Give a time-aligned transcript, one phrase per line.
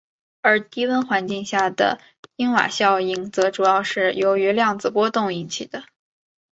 [0.41, 1.99] 而低温环境下的
[2.35, 5.83] 因瓦效应则主要是由于量子波动引起的。